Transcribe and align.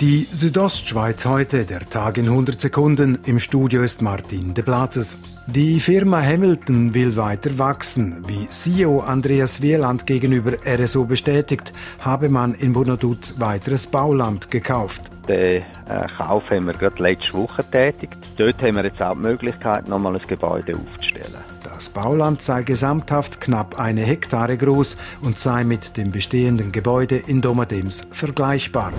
Die 0.00 0.26
Südostschweiz 0.32 1.26
heute, 1.26 1.66
der 1.66 1.80
Tag 1.80 2.16
in 2.16 2.24
100 2.24 2.58
Sekunden. 2.58 3.18
Im 3.26 3.38
Studio 3.38 3.82
ist 3.82 4.00
Martin 4.00 4.54
de 4.54 4.64
Platzes. 4.64 5.18
Die 5.46 5.78
Firma 5.78 6.22
Hamilton 6.22 6.94
will 6.94 7.16
weiter 7.16 7.58
wachsen. 7.58 8.26
Wie 8.26 8.48
CEO 8.48 9.00
Andreas 9.00 9.60
Wieland 9.60 10.06
gegenüber 10.06 10.52
RSO 10.64 11.04
bestätigt, 11.04 11.74
habe 12.00 12.30
man 12.30 12.54
in 12.54 12.72
Bonaduz 12.72 13.38
weiteres 13.40 13.86
Bauland 13.86 14.50
gekauft. 14.50 15.02
Den 15.28 15.62
äh, 15.86 16.06
Kauf 16.16 16.44
haben 16.48 16.64
wir 16.64 16.72
gerade 16.72 17.02
letzte 17.02 17.34
Woche 17.34 17.62
tätigt. 17.62 18.16
Dort 18.38 18.56
haben 18.62 18.76
wir 18.76 18.84
jetzt 18.84 19.02
auch 19.02 19.12
die 19.12 19.20
Möglichkeit, 19.20 19.86
nochmal 19.86 20.16
ein 20.16 20.26
Gebäude 20.26 20.78
aufzustellen. 20.78 21.44
Das 21.62 21.90
Bauland 21.90 22.40
sei 22.40 22.62
gesamthaft 22.62 23.38
knapp 23.38 23.78
eine 23.78 24.00
Hektare 24.00 24.56
groß 24.56 24.96
und 25.20 25.36
sei 25.36 25.62
mit 25.62 25.98
dem 25.98 26.10
bestehenden 26.10 26.72
Gebäude 26.72 27.16
in 27.16 27.42
Domadems 27.42 28.08
vergleichbar. 28.12 28.94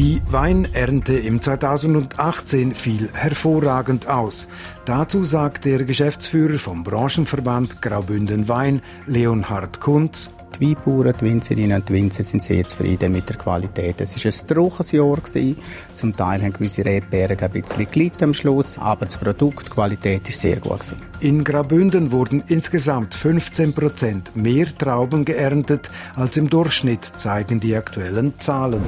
Die 0.00 0.22
Weinernte 0.30 1.12
im 1.12 1.42
2018 1.42 2.74
fiel 2.74 3.10
hervorragend 3.12 4.08
aus. 4.08 4.48
Dazu 4.86 5.24
sagt 5.24 5.66
der 5.66 5.84
Geschäftsführer 5.84 6.58
vom 6.58 6.84
Branchenverband 6.84 7.82
Graubünden 7.82 8.48
Wein, 8.48 8.80
Leonhard 9.06 9.78
Kunz, 9.78 10.34
die 10.58 10.70
Weinbauern, 10.70 11.12
die 11.20 11.26
Winzerinnen 11.26 11.82
und 11.82 11.90
Winzer 11.90 12.24
sind 12.24 12.42
sehr 12.42 12.66
zufrieden 12.66 13.12
mit 13.12 13.28
der 13.28 13.36
Qualität. 13.36 14.00
Es 14.00 14.16
war 14.16 14.32
ein 14.32 14.48
trockenes 14.48 14.92
Jahr. 14.92 15.16
Gewesen. 15.16 15.58
Zum 15.94 16.16
Teil 16.16 16.40
haben 16.40 16.54
gewisse 16.54 16.82
Rebbeeren 16.82 17.38
ein 17.38 17.50
bisschen 17.50 17.90
gelitten 17.90 18.24
am 18.24 18.32
Schluss, 18.32 18.78
aber 18.78 19.04
das 19.04 19.18
Produkt, 19.18 19.66
die 19.66 19.70
Qualität 19.70 20.26
ist 20.26 20.40
sehr 20.40 20.60
gut. 20.60 20.80
Gewesen. 20.80 20.96
In 21.20 21.44
Graubünden 21.44 22.10
wurden 22.10 22.42
insgesamt 22.46 23.14
15 23.14 23.74
Prozent 23.74 24.34
mehr 24.34 24.66
Trauben 24.78 25.26
geerntet 25.26 25.90
als 26.16 26.38
im 26.38 26.48
Durchschnitt, 26.48 27.04
zeigen 27.04 27.60
die 27.60 27.76
aktuellen 27.76 28.32
Zahlen. 28.38 28.80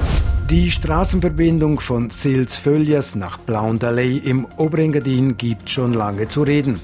Die 0.53 0.71
Straßenverbindung 0.71 1.81
von 1.81 2.11
Sils-Följas 2.11 3.15
nach 3.15 3.39
Blaundalei 3.39 4.21
im 4.23 4.47
Oberengadin 4.59 5.39
gibt 5.39 5.71
schon 5.71 5.95
lange 5.95 6.29
zu 6.29 6.43
reden. 6.43 6.79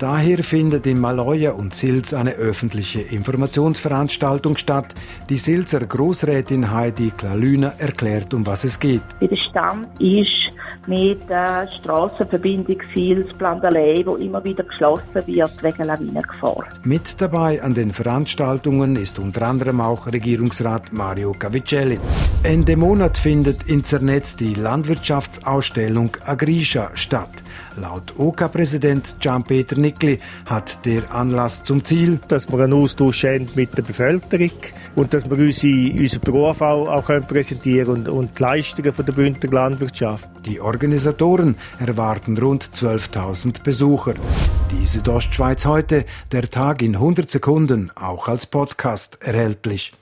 Daher 0.00 0.42
findet 0.42 0.88
in 0.88 0.98
Maloja 0.98 1.52
und 1.52 1.72
Sils 1.72 2.14
eine 2.14 2.32
öffentliche 2.32 3.00
Informationsveranstaltung 3.00 4.56
statt. 4.56 4.96
Die 5.28 5.36
Silser 5.36 5.86
Großrätin 5.86 6.72
Heidi 6.72 7.12
Klalüner 7.16 7.74
erklärt, 7.78 8.34
um 8.34 8.44
was 8.44 8.64
es 8.64 8.80
geht. 8.80 9.02
Der 9.20 9.36
Stand 9.48 9.86
ist 10.00 10.52
mit 10.86 11.28
der 11.30 11.68
Strassenverbindung 11.70 12.78
Sils-Blandalei, 12.92 14.02
wo 14.04 14.16
immer 14.16 14.42
wieder 14.44 14.64
geschlossen 14.64 15.22
wird 15.26 15.62
wegen 15.62 15.84
Lawinengefahr. 15.84 16.64
Mit 16.82 17.20
dabei 17.20 17.62
an 17.62 17.74
den 17.74 17.92
Veranstaltungen 17.92 18.96
ist 18.96 19.20
unter 19.20 19.46
anderem 19.46 19.80
auch 19.80 20.06
Regierungsrat 20.06 20.92
Mario 20.92 21.34
Cavicelli. 21.38 22.00
Ende 22.42 22.76
Monat 22.76 23.11
findet 23.18 23.64
in 23.64 23.84
Zernetz 23.84 24.36
die 24.36 24.54
Landwirtschaftsausstellung 24.54 26.16
Agrisha 26.24 26.90
statt. 26.94 27.30
Laut 27.80 28.12
OK-Präsident 28.18 29.16
Gian-Peter 29.20 29.78
Nickli 29.78 30.18
hat 30.48 30.84
der 30.84 31.10
Anlass 31.14 31.64
zum 31.64 31.84
Ziel, 31.84 32.20
dass 32.28 32.50
wir 32.50 32.58
einen 32.60 32.74
Austausch 32.74 33.24
haben 33.24 33.48
mit 33.54 33.76
der 33.76 33.82
Bevölkerung 33.82 34.50
und 34.94 35.14
dass 35.14 35.28
wir 35.28 35.38
unsere, 35.38 36.00
unseren 36.00 36.20
Beruf 36.20 36.60
auch, 36.60 36.88
auch 36.88 37.26
präsentieren 37.26 37.88
und, 37.94 38.08
und 38.08 38.38
die 38.38 38.42
Leistungen 38.42 38.92
von 38.92 39.06
der 39.06 39.12
Bündner 39.12 39.50
Landwirtschaft. 39.50 40.28
Die 40.44 40.60
Organisatoren 40.60 41.56
erwarten 41.78 42.36
rund 42.36 42.64
12.000 42.64 43.62
Besucher. 43.62 44.14
Die 44.70 44.86
Südostschweiz 44.86 45.64
heute, 45.64 46.04
der 46.30 46.50
Tag 46.50 46.82
in 46.82 46.94
100 46.94 47.30
Sekunden, 47.30 47.90
auch 47.94 48.28
als 48.28 48.46
Podcast 48.46 49.18
erhältlich. 49.20 49.92